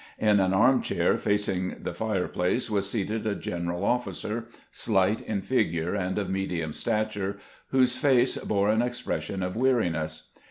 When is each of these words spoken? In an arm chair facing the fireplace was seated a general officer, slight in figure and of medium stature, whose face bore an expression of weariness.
In 0.17 0.39
an 0.39 0.51
arm 0.51 0.81
chair 0.81 1.15
facing 1.15 1.75
the 1.83 1.93
fireplace 1.93 2.71
was 2.71 2.89
seated 2.89 3.27
a 3.27 3.35
general 3.35 3.85
officer, 3.85 4.45
slight 4.71 5.21
in 5.21 5.43
figure 5.43 5.93
and 5.93 6.17
of 6.17 6.27
medium 6.27 6.73
stature, 6.73 7.37
whose 7.67 7.97
face 7.97 8.35
bore 8.37 8.69
an 8.69 8.81
expression 8.81 9.43
of 9.43 9.55
weariness. 9.55 10.29